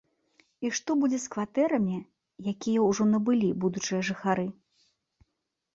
І 0.67 0.69
што 0.77 0.95
будзе 1.01 1.19
з 1.25 1.33
кватэрамі, 1.35 1.97
якія 2.53 2.79
ўжо 2.89 3.03
набылі 3.13 3.49
будучыя 3.67 4.01
жыхары? 4.11 4.47